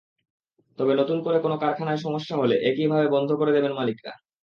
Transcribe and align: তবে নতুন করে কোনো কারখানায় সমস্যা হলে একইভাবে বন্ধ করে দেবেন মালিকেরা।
তবে 0.79 0.93
নতুন 0.95 1.17
করে 1.23 1.37
কোনো 1.39 1.55
কারখানায় 1.57 1.97
সমস্যা 1.97 2.35
হলে 2.37 2.55
একইভাবে 2.69 3.07
বন্ধ 3.07 3.29
করে 3.33 3.51
দেবেন 3.51 3.73
মালিকেরা। 3.73 4.13